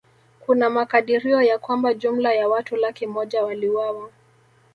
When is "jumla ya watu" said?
1.93-2.75